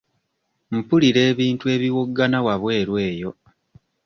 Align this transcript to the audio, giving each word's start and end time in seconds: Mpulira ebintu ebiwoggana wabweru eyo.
Mpulira 0.75 1.21
ebintu 1.31 1.65
ebiwoggana 1.75 2.37
wabweru 2.45 2.93
eyo. 3.09 3.31